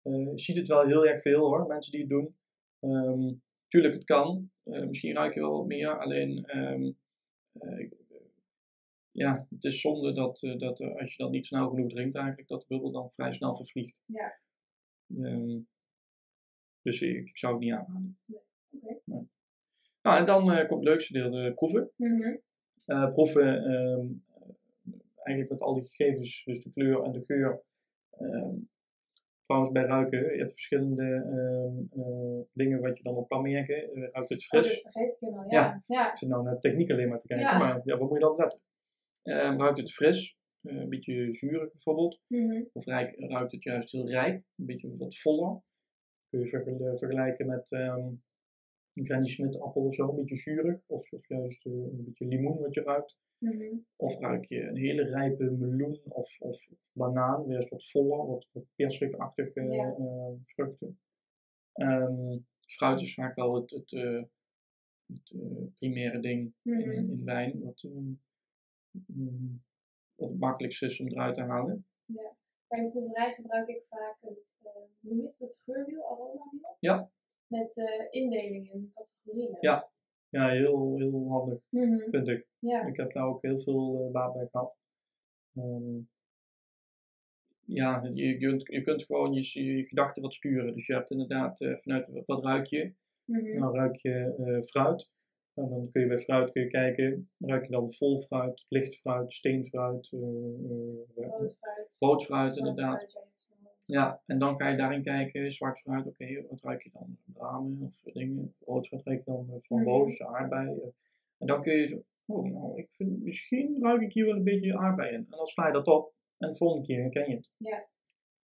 [0.02, 2.36] je ziet het wel heel erg veel hoor, mensen die het doen.
[2.80, 3.34] Ehm,
[3.68, 4.50] tuurlijk, het kan.
[4.62, 6.90] Eh, misschien ruik je wel wat meer, alleen ehm,
[7.52, 7.90] eh,
[9.12, 12.14] ja, het is zonde dat, eh, dat eh, als je dat niet snel genoeg drinkt
[12.14, 14.02] eigenlijk, dat de bubbel dan vrij snel vervliegt.
[14.06, 14.38] Ja.
[15.08, 15.58] Ehm,
[16.82, 18.18] dus ik, ik zou het niet aanraden.
[19.04, 19.28] Nee.
[20.02, 21.90] Nou, en dan eh, komt het leukste deel, de proeven.
[21.96, 22.36] Mhm.
[22.86, 23.64] Eh, proeven
[25.14, 27.62] eigenlijk met al die gegevens, dus de kleur en de geur.
[29.50, 33.76] Trouwens, bij ruiken, je hebt verschillende ehm, eh, dingen wat je dan op kan merken.
[33.92, 34.82] Eh, ruikt het Oh, fris?
[34.82, 35.44] dat vergeet ik helemaal.
[35.50, 35.60] Ja.
[35.60, 35.82] Ja.
[35.86, 36.10] Ja.
[36.10, 37.58] Ik zit nou naar techniek alleen maar te kijken, Ja.
[37.58, 38.60] maar ja, wat moet je dan letten?
[39.22, 40.36] Ehm, ruikt het fris?
[40.62, 42.20] Eh, een beetje zuurig bijvoorbeeld?
[42.26, 42.62] Mhm.
[42.72, 44.34] Of rijk- ruikt het juist heel rijp?
[44.56, 45.60] Een beetje wat voller?
[46.28, 47.98] Kun je vergel- vergelijken met ehm,
[48.94, 50.80] een Granny Smith appel of zo, een beetje zuurig?
[50.86, 53.16] Of, of juist eh, een beetje limoen wat je ruikt?
[53.40, 53.76] Mhm.
[53.96, 58.46] Of ruik je een hele rijpe meloen of, of banaan, weer eens wat voller, wat,
[58.52, 59.94] wat persikachtige Ja.
[59.94, 61.00] eh, vruchten.
[61.72, 64.22] Ehm, fruit is vaak wel het, het, eh,
[65.06, 66.80] het eh, primaire ding Mhm.
[66.90, 67.82] in, in wijn, wat,
[69.06, 69.62] mm,
[70.14, 71.86] wat het makkelijkste is om eruit te halen.
[72.68, 74.54] Bij een proeverij gebruik ik vaak het,
[75.00, 76.76] je het, geurwiel, aromawiel.
[76.80, 77.10] Ja.
[77.46, 79.56] Met eh indeling in categorieën.
[79.60, 79.90] Ja.
[80.30, 81.98] Ja, heel, heel handig, Mhm.
[82.10, 82.46] vind ik.
[82.58, 82.86] Ja.
[82.86, 84.76] Ik heb daar ook heel veel eh, baat bij gehad.
[85.54, 85.98] Ehm,
[87.64, 90.74] ja, je, je, kunt, je kunt gewoon je, je gedachten wat sturen.
[90.74, 92.92] Dus je hebt inderdaad eh, vanuit wat, ruik je.
[93.24, 93.58] Mhm.
[93.58, 95.12] Nou ruik je eh, fruit.
[95.54, 98.96] En dan kun je bij fruit kun je kijken, ruik je dan vol fruit, licht
[98.96, 100.26] fruit, steenfruit, eh, eh,
[101.14, 101.96] Rood fruit.
[101.98, 102.98] rood fruit zwart inderdaad.
[103.00, 103.29] fruit, ja,
[103.86, 104.22] ja.
[104.26, 107.16] En dan ga je daarin kijken, zwart fruit, oké, wat ruik je dan?
[107.24, 108.54] Bramen of dingen.
[108.64, 110.66] Rood fruit ruik je dan eh, framboos, aardbei.
[110.80, 110.88] eh.
[111.38, 114.78] En dan kun je, oh nou, ik vind, misschien ruik ik hier wel een beetje
[114.78, 115.14] aardbei in.
[115.14, 117.50] En dan sla je dat op en de volgende keer herken je het.
[117.56, 117.86] Ja.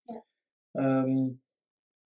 [0.04, 0.24] Ja.
[0.72, 1.28] Ehm,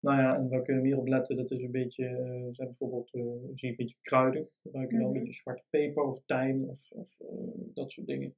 [0.00, 2.68] nou ja, en waar kun je meer op letten, dat is een beetje, eh, zijn
[2.68, 4.48] bijvoorbeeld, eh, zie je een beetje kruidig.
[4.62, 5.16] Dan ruik je dan Mhm.
[5.16, 7.26] een beetje zwarte peper of tijm of, of eh,
[7.74, 8.34] dat soort dingen.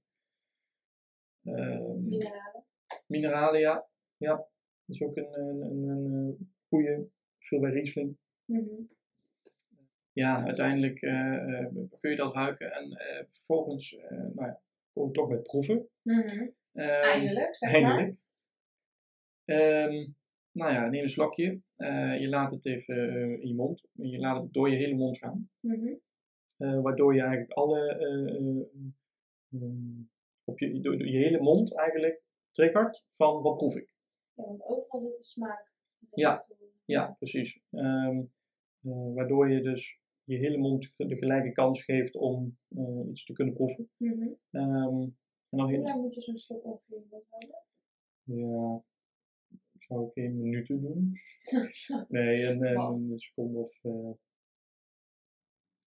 [1.44, 2.64] Ehm, Mineralen.
[3.06, 3.86] Mineralen, ja.
[4.16, 4.46] ja.
[4.88, 8.16] Dat is ook een, een, een, een goede, veel bij Riesling.
[8.44, 8.82] Mhm.
[10.12, 11.66] Ja, uiteindelijk eh, eh,
[11.98, 14.60] kun je dat ruiken en eh, vervolgens eh nou ja,
[14.92, 15.88] kom je toch met proeven.
[16.04, 17.82] Ehm, Eindelijk, zeg maar.
[17.82, 18.22] Eindelijk.
[19.44, 20.06] Ehm,
[20.52, 21.60] nou ja, neem een slokje.
[21.76, 23.84] Eh, je laat het even eh, in je mond.
[23.92, 25.50] Je laat het door je hele mond gaan.
[25.60, 25.94] Mhm.
[26.56, 30.02] Eh, waardoor je eigenlijk alle, eh, eh, ehm,
[30.44, 33.96] op je, door, door je hele mond eigenlijk triggert van wat proef ik.
[34.38, 35.72] Ja, want overal zit de smaak.
[36.10, 36.44] Ja.
[36.84, 37.60] Ja, precies.
[37.70, 38.18] Ehm,
[38.82, 43.32] eh, waardoor je dus je hele mond de gelijke kans geeft om eh, iets te
[43.32, 43.90] kunnen proeven.
[43.96, 44.28] Mhm.
[44.50, 45.02] Ehm,
[45.50, 47.62] en Hoe lang moet je zo'n slok ongeveer mond houden?
[48.22, 48.82] ja,
[49.72, 51.12] ik zou geen minuten doen.
[52.08, 53.10] Nee, een, een, Wow.
[53.10, 54.10] een seconde of eh,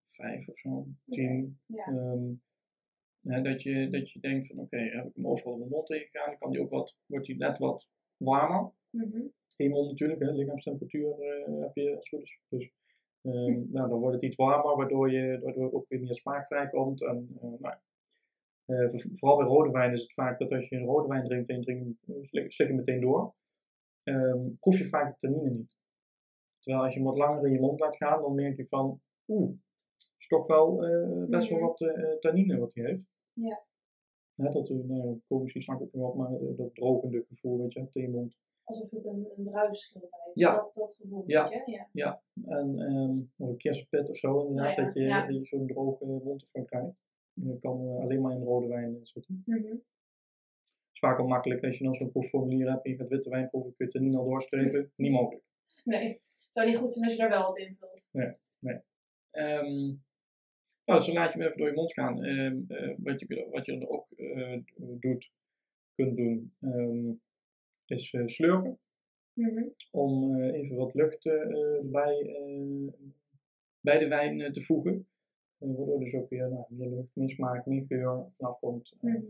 [0.06, 1.60] vijf of zo, tien.
[1.66, 1.86] Ja.
[1.86, 2.34] Ehm,
[3.22, 5.90] hè, dat, je, dat je denkt van oké, heb ik hem overal in mijn mond
[5.90, 7.88] ingegaan, dan kan die ook wat, wordt die net wat
[8.24, 8.72] warmer.
[9.56, 12.40] In je mond natuurlijk, hè, lichaamstemperatuur eh, heb je als goed is.
[12.50, 12.72] Dus
[13.22, 13.72] ehm, Hm.
[13.72, 17.04] nou, dan wordt het iets warmer, waardoor, je, waardoor ook weer meer smaak vrijkomt.
[17.04, 17.76] En, eh, nou,
[18.66, 21.24] eh, voor- vooral bij rode wijn is het vaak dat als je een rode wijn
[21.24, 23.34] drinkt en je drinkt hem, slik, slik hem meteen door,
[24.04, 25.80] ehm, proef je vaak de tannine niet.
[26.60, 29.02] Terwijl als je hem wat langer in je mond laat gaan, dan merk je van,
[29.28, 29.52] oeh,
[30.18, 30.78] is toch wel
[31.30, 31.78] best wel wat
[32.20, 33.04] tannine wat hij heeft.
[33.34, 33.64] Ja.
[34.36, 37.58] Hè, dat, nou, ja, kom misschien straks ook nog op, maar eh, dat drogende gevoel,
[37.58, 38.38] weet je, hebt in je mond.
[38.64, 40.56] Alsof ik een, een druivenschil bij Ja.
[40.56, 41.50] Dat, dat gevoel, Ja.
[41.50, 41.86] weet je?
[41.92, 42.22] Ja.
[42.46, 45.26] En ehm of een kersenpit of zo, inderdaad, Nou ja, dat je, ja.
[45.26, 46.96] dat je zo'n droge mond ervan krijgt.
[47.34, 49.44] Dat kan eh, alleen maar in rode wijn eh, zitten.
[49.46, 49.64] Mhm.
[49.66, 49.80] Het
[50.94, 53.50] is vaak al makkelijk als je dan zo'n proefformulier hebt en je gaat witte wijn
[53.50, 54.92] proeven, kun je het er niet al doorstrepen.
[54.96, 55.44] Niet mogelijk.
[55.84, 58.10] Nee, het zou niet goed zijn als je daar wel wat in vult.
[59.32, 59.94] Ehm,
[60.86, 62.24] nou, dus dan laat je hem even door je mond gaan.
[62.24, 65.32] Ehm, eh, wat, je, wat je dan ook eh, doet,
[65.96, 67.12] kunt doen, ehm,
[67.86, 68.80] is eh, slurpen.
[69.34, 69.64] Mhm.
[69.92, 71.24] Om even wat lucht
[71.84, 72.36] bij,
[73.80, 75.08] bij de wijn te voegen.
[75.58, 78.94] Waardoor dus ook weer nou, meer lucht, meer smaak, meer geur vanaf komt.
[79.02, 79.22] Mhm.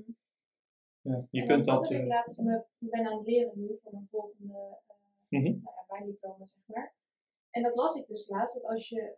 [1.01, 2.43] ja, je en kunt dat, ik laatst,
[2.77, 4.91] ben aan het leren nu voor mijn volgende eh
[5.31, 5.61] Mhm.
[5.89, 6.93] nou ja, zeg maar.
[7.49, 9.15] En dat las ik dus laatst, dat als je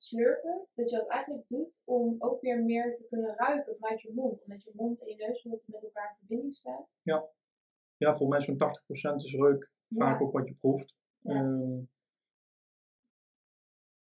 [0.00, 4.12] slurpen, dat je dat eigenlijk doet om ook weer meer te kunnen ruiken vanuit je
[4.14, 4.42] mond.
[4.42, 6.86] Omdat je mond en je neusholte met elkaar in verbinding staan.
[7.96, 10.26] ja, voor mij zo'n 80% is reuk vaak Ja.
[10.26, 10.94] ook wat je proeft.
[11.18, 11.34] Ja.
[11.34, 11.78] Ehm,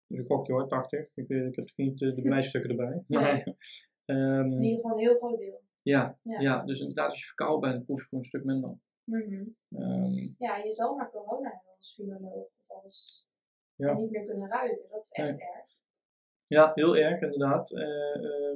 [0.08, 1.10] dus ik gokje hoor, 80.
[1.13, 3.04] Ik, ik heb niet eh, de bewijsstukken erbij.
[3.08, 3.56] Maar,
[4.06, 5.62] ehm, In ieder geval een heel groot deel.
[5.84, 6.39] ja, Ja.
[6.39, 6.63] ja.
[6.63, 8.78] dus inderdaad als je verkouden bent, proef je gewoon een stuk minder.
[9.69, 13.28] Ehm, Ja, je zal maar corona hebben als filoloog of als
[13.76, 13.89] Ja.
[13.89, 14.89] en niet meer kunnen ruiken.
[14.89, 15.74] Dat is echt erg.
[16.47, 17.71] Ja, heel erg inderdaad.
[17.71, 18.55] Eh, eh,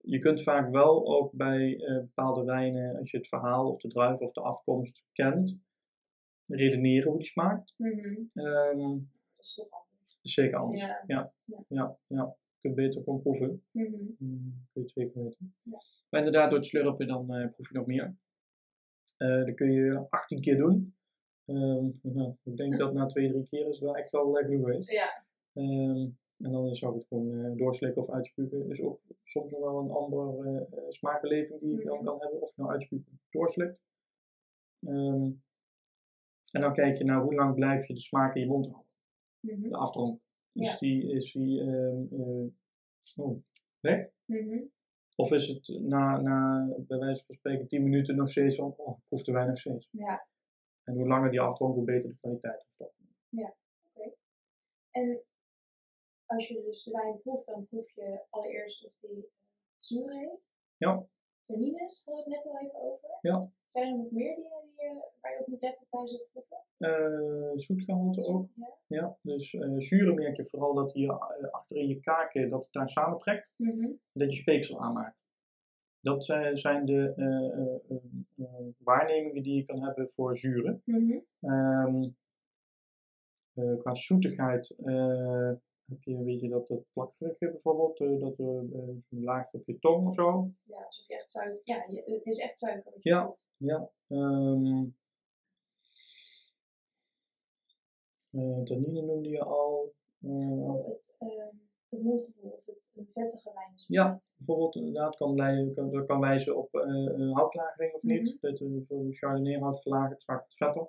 [0.00, 3.88] je kunt vaak wel ook bij eh, bepaalde wijnen, als je het verhaal of de
[3.88, 5.58] druif of de afkomst kent,
[6.46, 7.74] redeneren hoe die smaakt.
[7.76, 8.14] Mhm.
[8.34, 10.18] Ehm, Dat is toch anders.
[10.22, 10.80] is zeker anders.
[10.80, 11.02] Ja.
[11.06, 11.32] Ja,
[11.68, 12.36] ja, ja.
[12.60, 13.62] Je kunt beter gewoon proeven.
[13.70, 13.94] Mhm.
[14.18, 15.54] Hmm, kun je zeker weten.
[15.62, 15.82] Ja.
[16.10, 18.16] Maar inderdaad, door het slurpen dan eh, proef je nog meer.
[19.16, 20.94] Eh dat kun je 18 keer doen.
[21.44, 24.56] Ehm, nou, ik denk dat na twee, drie keer is het wel echt wel lekker
[24.56, 24.90] geweest.
[24.90, 25.24] Ja.
[25.52, 28.70] Ehm, en dan zou ik het gewoon eh, doorslikken of uitspugen.
[28.70, 32.04] Is ook soms nog wel een andere eh, smaakbeleving die je dan Mhm.
[32.04, 32.40] kan hebben.
[32.42, 33.78] Of je nou uitspugen of doorslikt.
[34.86, 35.30] Ehm,
[36.52, 38.90] en dan kijk je naar hoe lang blijf je de smaak in je mond houden.
[39.40, 39.68] Mhm.
[39.68, 40.20] De afdronk.
[40.52, 40.76] Is Ja.
[40.78, 42.46] die, is die ehm, eh,
[43.16, 43.42] oh,
[43.80, 44.08] weg?
[44.24, 44.62] Mhm.
[45.14, 48.96] Of is het na, na bij wijze van spreken 10 minuten nog steeds van, oh,
[48.98, 49.88] ik proef wijn nog steeds.
[49.90, 50.26] Ja.
[50.82, 52.94] En hoe langer die afdronk, hoe beter de kwaliteit wordt.
[54.90, 55.20] En
[56.26, 59.30] als je dus de wijn proeft, dan proef je allereerst of die eh,
[59.76, 60.42] zuur heeft.
[60.76, 61.06] Ja.
[61.42, 63.18] Tannines hadden we het net al even over.
[63.20, 63.50] Ja.
[63.68, 66.64] Zijn er nog meer dingen die je, waar je op moet letten tijdens het proeven?
[66.76, 68.48] Eh zoetgehalte ook.
[68.54, 68.76] Ja.
[68.86, 72.64] Ja, dus eh zuren merk je vooral dat hier eh, achter in je kaken dat
[72.64, 73.54] het daar samentrekt.
[73.56, 75.24] En dat je speeksel aanmaakt.
[76.00, 77.14] Dat zijn, de
[78.78, 80.82] waarnemingen die je kan hebben voor zuren.
[80.84, 81.18] Mhm.
[81.40, 82.08] Ehm,
[83.52, 84.76] eh, qua zoetigheid
[85.86, 89.66] heb je, weet je, dat, dat plakkerige bijvoorbeeld, eh, dat er eh, een laagje op
[89.66, 90.50] je tong of zo.
[90.62, 91.60] Ja, alsof je echt suiker.
[91.64, 93.34] Ja, je- het is echt suiker Ja.
[93.56, 93.90] Ja.
[94.08, 94.84] ehm
[98.30, 99.92] eh, tannine noemde je al.
[100.20, 100.30] Eh,
[100.68, 101.56] Oh, het, ehm
[101.88, 103.84] het mondgevoel of het een vettige wijn is.
[103.88, 104.20] Ja.
[104.36, 108.22] bijvoorbeeld inderdaad kan, lei- kan, dat kan wijzen op eh, eh, houtlagering of niet.
[108.22, 108.36] Mhm.
[108.40, 110.88] Dat veel Chardonnay hout gelagerd, vaak het vetter.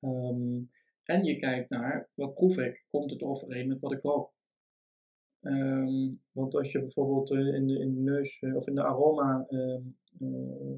[0.00, 0.62] Ehm,
[1.06, 4.34] en je kijkt naar wat proef ik, komt het overeen met wat ik rook.
[5.40, 8.82] Ehm, want als je bijvoorbeeld eh, in, de, in de neus eh, of in de
[8.82, 9.82] aroma ehm,
[10.20, 10.74] eh,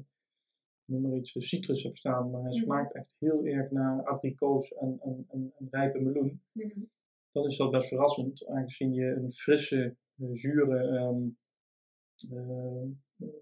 [0.85, 2.61] noem maar iets, citrus heb staan, maar hij Mhm.
[2.63, 6.79] smaakt echt heel erg naar abrikoos en, en, en, en rijpe meloen, Mhm.
[7.31, 9.95] dan is dat best verrassend, aangezien je een frisse,
[10.33, 11.27] zure ehm,
[12.31, 12.83] eh,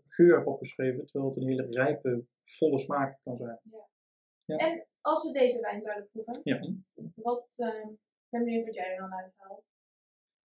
[0.05, 3.59] geur hebt opgeschreven, terwijl het een hele rijpe, volle smaak kan zijn.
[4.55, 6.73] En als we deze wijn zouden proeven, Ja.
[7.15, 9.65] wat, ik ben benieuwd wat jij er dan uithaalt.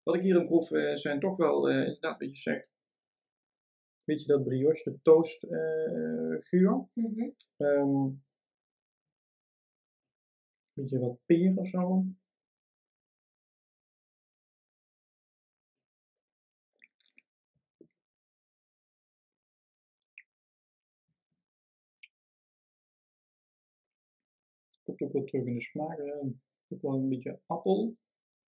[0.04, 2.70] Wat ik hierin proef eh, zijn toch wel, eh, inderdaad wat je zegt,
[4.04, 6.88] weet je dat brioche, de toast eh, geur.
[6.94, 7.30] Mhm.
[7.58, 8.10] Ehm
[10.74, 12.06] beetje wat peer of zo.
[25.02, 26.00] Komt ook wel terug in de smaak.
[26.70, 27.96] ook wel een beetje appel.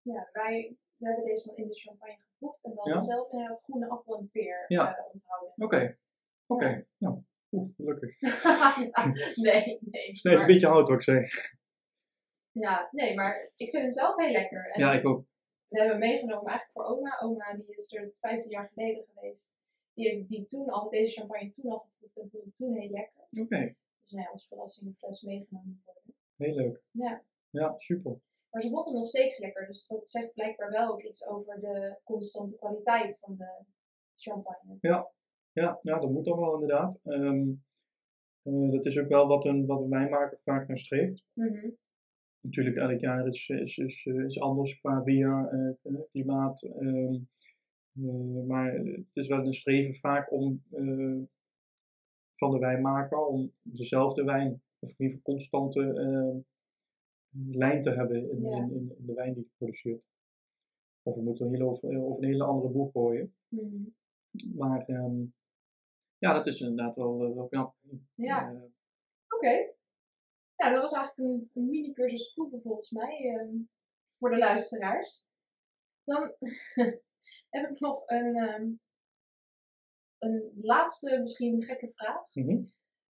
[0.02, 2.98] Ja, wij we hebben deze dan in de champagne geproefd en dan Ja?
[2.98, 4.96] zelf inderdaad groene appel en peer Ja.
[4.96, 5.52] eh, onthouden.
[5.56, 5.98] Oké,
[6.46, 6.86] oké.
[6.98, 8.20] Nou, oeh, gelukkig.
[8.20, 10.06] Ja, nee, nee.
[10.06, 11.30] Het net een maar- beetje hout wat ik zeg.
[12.52, 14.70] Ja, nee, maar ik vind hem zelf heel lekker.
[14.70, 15.24] En Ja, ik ook.
[15.68, 17.18] We hebben meegenomen eigenlijk voor oma.
[17.20, 19.58] Oma die is er 15 jaar geleden geweest.
[19.94, 22.90] Die heeft die toen al, deze champagne toen al geproefd en vond het toen heel
[22.90, 23.20] lekker.
[23.40, 26.05] Oké, Dus nee, als verrassing een fles meegenomen worden.
[26.36, 26.82] Heel leuk.
[26.90, 27.24] Ja.
[27.50, 28.20] Ja, super.
[28.50, 29.66] Maar ze vond hem nog steeds lekker.
[29.66, 33.64] Dus dat zegt blijkbaar wel ook iets over de constante kwaliteit van de
[34.16, 34.78] champagne.
[34.80, 35.10] Ja,
[35.52, 37.00] ja dat moet dan wel inderdaad.
[37.04, 37.48] Ehm,
[38.42, 41.24] eh, dat is ook wel wat een, wat een wijnmaker vaak naar streeft.
[41.32, 41.68] Mhm.
[42.46, 45.48] Natuurlijk, elk jaar is, is, is, eh, is anders qua weer,
[45.82, 46.62] eh, klimaat.
[46.62, 47.14] ehm,
[47.92, 50.62] eh, maar het is wel een streven vaak om
[52.34, 56.36] van de wijnmaker om dezelfde wijn, of in ieder geval constante eh,
[57.58, 58.56] lijn te hebben in, Ja.
[58.56, 60.02] in, in, in de wijn die hij produceert.
[61.02, 63.34] Of we moeten een hele, over, over een hele andere boek gooien.
[63.48, 63.82] Mhm.
[64.54, 65.20] Maar ehm,
[66.18, 67.74] ja, dat is inderdaad wel, eh, wel knap.
[68.14, 68.50] Ja.
[68.52, 68.62] Eh,
[69.28, 69.74] Oké.
[70.56, 73.18] Nou, dat was eigenlijk een, een mini-cursus proeven volgens mij.
[73.38, 73.56] ehm,
[74.18, 75.28] voor de luisteraars.
[76.04, 76.34] Dan
[77.54, 78.36] heb ik nog een,
[80.18, 82.34] een laatste, misschien gekke vraag.
[82.34, 82.64] mhm,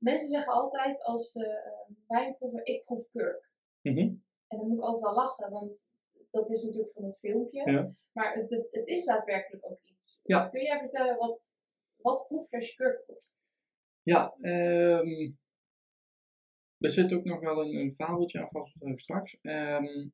[0.03, 3.51] Mensen zeggen altijd als ze ehm, wijn proeven, ik proef kurk.
[3.81, 3.99] mhm.
[4.47, 5.89] En dan moet ik altijd wel lachen, want
[6.31, 7.71] dat is natuurlijk van het filmpje.
[7.71, 7.93] Ja.
[8.12, 10.19] Maar het, het, is daadwerkelijk ook iets.
[10.23, 10.47] Ja.
[10.47, 11.55] Kun jij vertellen wat,
[11.95, 13.38] wat proef je als je kurk proeft?
[14.01, 15.31] Ja, ehm
[16.77, 19.38] er zit ook nog wel een, een fabeltje aan vast eh, straks.
[19.41, 20.07] Ehm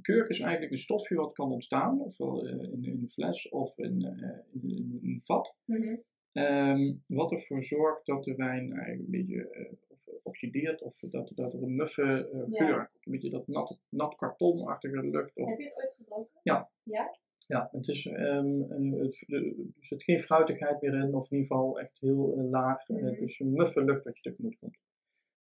[0.00, 3.78] kurk is eigenlijk een stofje wat kan ontstaan, ofwel eh, in, in een fles of
[3.78, 5.56] in, eh, in, in een vat.
[5.64, 5.96] Mhm.
[6.32, 9.48] Ehm, wat ervoor zorgt dat de wijn eigenlijk een beetje
[9.88, 12.66] of, eh, oxideert of dat, dat er een muffe Ja.
[12.66, 12.90] geur.
[13.00, 15.36] Een beetje dat nat, nat kartonachtige lucht.
[15.36, 16.40] Of, Heb je het ooit gebroken?
[16.42, 16.70] Ja.
[16.82, 17.16] Ja?
[17.46, 21.56] Ja, het is, ehm, eh, het, er zit geen fruitigheid meer in, of in ieder
[21.56, 22.88] geval echt heel laag.
[22.88, 23.04] Mhm.
[23.04, 24.78] Het is een muffe lucht dat je tegemoet komt.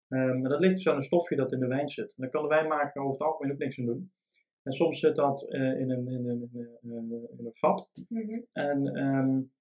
[0.08, 2.10] Ehm, maar dat ligt dus aan een stofje dat in de wijn zit.
[2.10, 4.12] En daar kan de wijnmaker over het algemeen ook niks aan doen.
[4.64, 6.50] En soms zit dat in, een, in, een,
[6.82, 7.92] in, een, in een vat.
[8.08, 8.42] Mhm.
[8.52, 9.52] En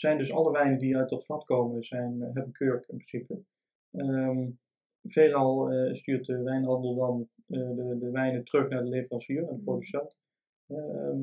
[0.00, 3.42] zijn dus alle wijnen die uit dat vat komen, zijn, eh, hebben kurk in principe.
[3.90, 4.48] Ehm,
[5.02, 9.50] veelal eh, stuurt de wijnhandel dan eh, de, de wijnen terug naar de leverancier, naar
[9.50, 9.64] de Mhm.
[9.64, 10.16] producent.
[10.66, 11.20] Ehm,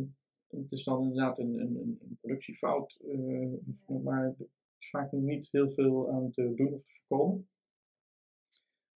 [0.48, 3.00] het is dan inderdaad een, een, een- productiefout,
[4.04, 4.36] maar er
[4.80, 7.48] is vaak niet heel veel aan te doen of te voorkomen.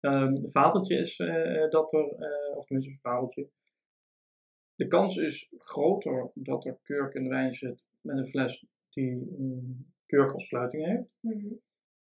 [0.01, 1.17] Ehm het fabeltje is
[1.71, 2.05] dat er,
[2.57, 3.49] of tenminste een fabeltje,
[4.75, 9.37] de kans is groter dat er kurk in de wijn zit met een fles die
[9.39, 11.09] een kurk als sluiting heeft.
[11.21, 11.55] Mhm.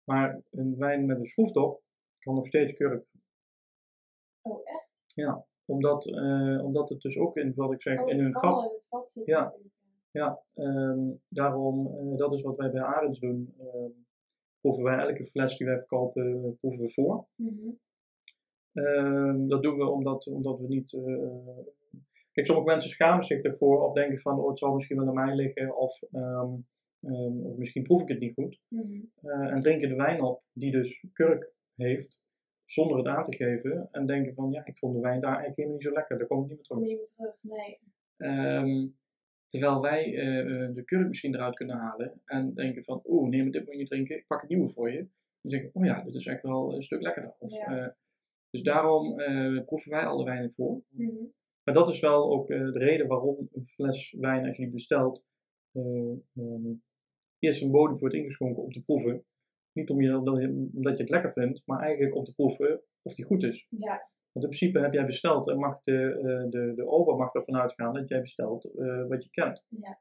[0.04, 1.82] Maar een wijn met een schroefdop
[2.18, 3.06] kan nog steeds kurk.
[4.42, 4.86] Oh, echt?
[5.14, 8.62] Ja, omdat, eh, omdat het dus ook in, wat ik zeg, Oh, in een vat.
[8.62, 9.54] het vat zitten Ja.
[10.10, 13.54] Ja, ehm, daarom, eh, dat is wat wij bij Arends doen.
[13.58, 13.90] ehm,
[14.60, 17.26] proeven wij elke fles die wij verkopen, proeven we voor.
[17.34, 17.70] Mhm.
[18.72, 20.92] Ehm, dat doen we omdat, omdat we niet.
[20.92, 21.58] eh,
[22.32, 25.14] kijk, sommige mensen schamen zich ervoor of denken van, oh, het zal misschien wel aan
[25.14, 26.00] mij liggen, of,
[27.00, 28.60] ehm, of misschien proef ik het niet goed.
[28.68, 29.00] Mhm.
[29.14, 32.20] Eh, en drinken de wijn op, die dus kurk heeft,
[32.64, 33.88] zonder het aan te geven.
[33.92, 36.26] En denken van, ja, ik vond de wijn daar eigenlijk helemaal niet zo lekker, daar
[36.26, 36.88] kom ik niet meer terug.
[36.88, 37.36] Je weer terug?
[37.40, 37.78] Nee.
[38.16, 38.88] Ehm,
[39.46, 43.42] terwijl wij eh, eh, de kurk misschien eruit kunnen halen en denken van, oeh, nee,
[43.42, 45.08] maar dit moet je niet drinken, ik pak het nieuwe voor je.
[45.40, 47.34] Dan zeg ik, oh ja, dit is eigenlijk wel een stuk lekkerder.
[47.38, 47.96] Of, Ja.
[48.50, 49.14] dus daarom
[49.64, 50.82] proeven wij alle wijnen voor.
[50.88, 51.24] Mhm.
[51.64, 55.24] Maar dat is wel ook de reden waarom een fles wijn, als je die bestelt,
[55.72, 56.72] eh, ehm,
[57.38, 59.24] eerst een bodem wordt ingeschonken om te proeven.
[59.72, 63.24] Niet om je, omdat, je, het lekker vindt, maar eigenlijk om te proeven of die
[63.24, 63.66] goed is.
[63.70, 64.10] Ja.
[64.32, 67.56] Want in principe heb jij besteld en mag de, eh, de, de ober mag ervan
[67.56, 69.66] uitgaan dat jij bestelt eh, wat je kent.
[69.68, 70.00] Ja.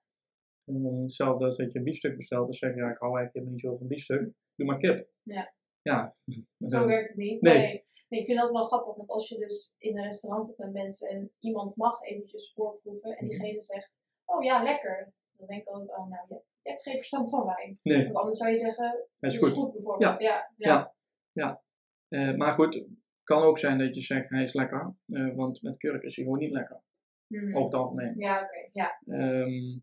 [0.66, 3.34] En hetzelfde als dat je een biefstuk bestelt, dan zeg je ja, ik hou eigenlijk
[3.34, 5.10] helemaal niet zo van biefstuk, doe maar kip.
[5.24, 5.54] Ja.
[5.82, 6.16] ja.
[6.72, 7.42] Zo werkt het niet.
[7.42, 7.58] Nee.
[7.58, 7.86] Nee.
[8.08, 8.20] nee.
[8.20, 11.10] ik vind dat wel grappig, want als je dus in een restaurant zit met mensen
[11.10, 13.38] en iemand mag eventjes voorproeven en Mhm.
[13.38, 15.14] diegene zegt, oh ja, lekker.
[15.38, 17.80] Dan denk ik altijd, oh nou, je, je hebt geen verstand van wijn.
[17.84, 19.74] Nee, Want anders zou je zeggen, dat het is is goed.
[19.74, 20.20] bijvoorbeeld.
[20.20, 20.52] Ja.
[20.58, 20.94] Ja.
[21.32, 21.62] Ja.
[22.08, 22.88] Eh, maar goed, het
[23.24, 26.26] kan ook zijn dat je zegt hij is lekker, eh, want met kurk is hij
[26.26, 26.82] gewoon niet lekker.
[27.28, 27.48] Mhm.
[27.48, 28.14] Over het algemeen.
[28.18, 28.70] Ja, oké.
[28.72, 29.00] Ja.
[29.06, 29.78] Ehm,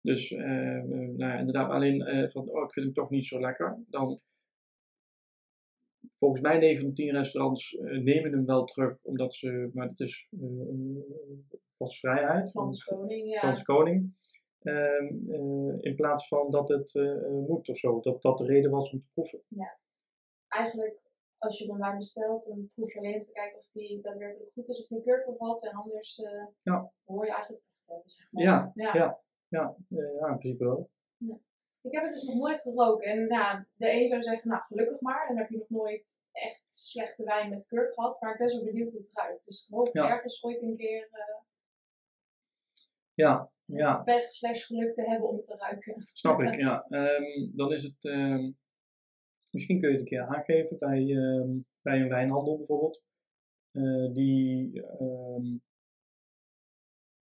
[0.00, 3.78] dus eh, nou ja, inderdaad, alleen van oh, ik vind hem toch niet zo lekker.
[3.88, 4.20] Dan
[6.16, 10.00] volgens mij 9 van de 10 restaurants nemen hem wel terug, omdat ze, maar het
[10.00, 12.50] is eh gastvrijheid.
[12.50, 13.38] Frans Koning, ja.
[13.38, 14.14] Frans Koning.
[14.68, 18.00] Ehm, eh, in plaats van dat het eh, eh, moet of zo.
[18.00, 19.42] Dat dat de reden was om te proeven.
[20.48, 21.00] Eigenlijk,
[21.38, 24.52] als je een wijn bestelt, dan proef je alleen om te kijken of die daadwerkelijk
[24.52, 25.64] goed is, of die kurk bevat.
[25.64, 26.22] En anders
[26.62, 26.92] Ja.
[27.04, 28.42] hoor je eigenlijk echt hebben, zeg maar.
[28.42, 28.94] Ja, ja.
[28.94, 29.20] ja.
[29.48, 30.90] Ja, ja, in principe wel.
[31.80, 33.06] Ik heb het dus nog nooit geroken.
[33.10, 36.62] En ja, de een zou zeggen, nou gelukkig maar, dan heb je nog nooit echt
[36.72, 38.20] slechte wijn met kurk gehad.
[38.20, 39.44] Maar ik ben zo benieuwd hoe het ruikt.
[39.46, 40.10] Dus ik hoop Ja.
[40.10, 41.08] ergens ooit een keer
[43.14, 43.96] Ja, ja.
[43.96, 46.02] pech slash geluk te hebben om te ruiken.
[46.12, 46.86] Snap ik, ja.
[46.88, 48.50] Ehm, dan is het, ehm,
[49.50, 51.50] misschien kun je het een keer aangeven bij, ehm,
[51.82, 53.02] bij een wijnhandel bijvoorbeeld.
[53.70, 54.82] Eh, die,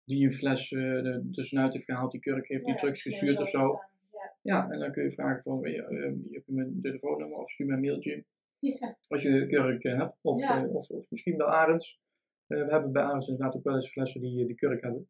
[0.03, 3.79] die een fles er tussenuit heeft gehaald, die kurk heeft niet Ja, teruggestuurd of zo.
[4.11, 4.35] Ja.
[4.41, 7.81] Ja, en dan kun je vragen van, heb je mijn telefoonnummer of stuur mij een
[7.81, 8.25] mailtje.
[8.71, 8.97] Ja.
[9.07, 10.17] Als je kurk eh, hebt.
[10.21, 11.99] Of, of, of misschien bij Arends.
[12.45, 15.07] We hebben bij Arends inderdaad ook wel eens flessen die, die kurk hebben.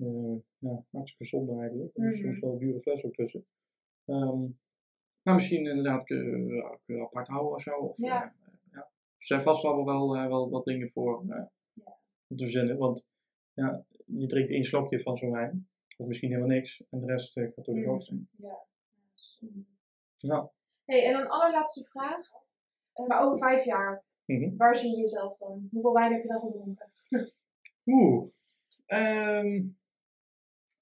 [0.00, 1.96] Eh, ja, hartstikke zonde eigenlijk.
[1.96, 2.28] Er is Mhm.
[2.28, 3.46] soms wel dure flessen ook tussen.
[4.04, 4.40] Ehm,
[5.22, 7.70] maar misschien inderdaad ook apart houden of zo.
[7.76, 8.24] Of, Ja.
[8.24, 8.78] eh, ja.
[9.18, 11.50] Er zijn vast wel, wel, wel wat dingen voor Ja.
[12.28, 12.78] om te verzinnen.
[12.78, 13.06] Want
[13.52, 15.68] ja, je drinkt één slokje van zo'n wijn.
[15.96, 16.82] Of misschien helemaal niks.
[16.90, 17.88] En de rest gaat door de Mhm.
[17.90, 18.28] hoofd heen.
[18.36, 18.58] Ja.
[19.14, 19.64] Zonde.
[20.16, 20.50] Ja.
[20.84, 22.28] Hey, en een allerlaatste vraag.
[23.06, 24.56] Maar over vijf jaar, Mhm.
[24.56, 25.68] waar zie je jezelf dan?
[25.70, 26.92] Hoeveel wijn heb je dan gedronken?
[27.86, 28.28] Oeh.
[28.86, 29.66] Ehm,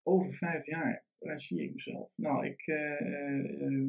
[0.08, 2.12] over vijf jaar, waar zie ik mezelf?
[2.16, 2.66] Nou, ik.
[2.66, 3.86] eh, eh,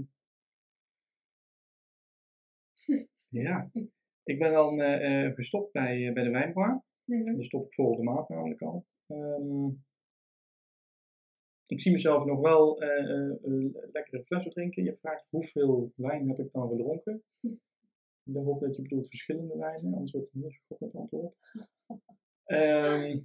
[2.86, 3.70] eh, ja.
[4.24, 4.80] Ik ben dan
[5.34, 6.84] gestopt bij, bij de wijnbar.
[7.04, 7.24] Mhm.
[7.36, 8.86] Daar stop ik volgende maand namelijk al.
[9.08, 9.68] Ehm,
[11.66, 12.78] ik zie mezelf nog wel
[13.92, 14.84] lekkere flessen drinken.
[14.84, 17.24] Je vraagt hoeveel wijn heb ik dan gedronken?
[18.24, 21.36] Ik hoop dat je bedoelt verschillende wijnen, anders wordt het niet zo goed met antwoord.
[22.46, 23.20] Ehm,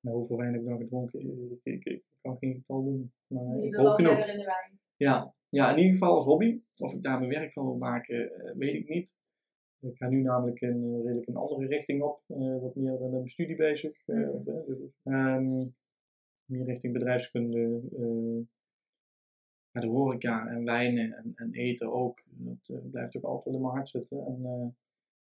[0.00, 1.20] nou, hoeveel wijn heb ik dan gedronken?
[1.50, 4.14] Ik, ik, ik kan geen getal doen, maar Je ik wil hoop wel genoeg.
[4.14, 4.78] verder in de wijn.
[4.96, 5.34] Ja.
[5.48, 6.60] ja, in ieder geval als hobby.
[6.76, 9.16] Of ik daar mijn werk van wil maken, eh, weet ik niet.
[9.80, 13.10] Ik ga nu namelijk een, eh, redelijk een andere richting op, eh, wat meer met
[13.10, 14.04] mijn studie bezig.
[14.04, 15.58] dus, ehm,
[16.44, 17.80] meer richting bedrijfskunde,
[19.72, 22.22] naar de horeca en wijnen en, en eten ook.
[22.26, 24.26] Dat blijft ook altijd in mijn hart zitten.
[24.26, 24.76] En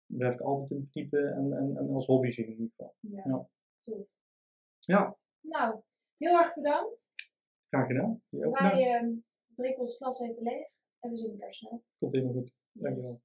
[0.05, 2.95] blijf ik altijd in verdiepen en, en, en als hobby zien in ieder geval.
[2.99, 3.21] Ja.
[3.25, 3.47] Ja.
[3.77, 4.07] Tof.
[4.85, 5.81] Ja, Nou,
[6.17, 7.07] heel erg bedankt.
[7.69, 8.21] graag gedaan.
[8.29, 9.09] Wij ehm
[9.55, 10.67] drinken ons glas even leeg
[10.99, 11.83] en we zien elkaar snel.
[11.99, 12.51] Komt helemaal goed.
[12.71, 13.21] Dankjewel.